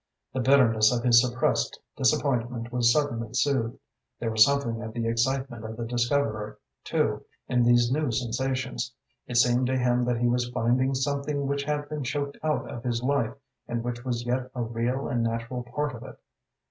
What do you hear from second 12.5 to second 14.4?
of his life and which was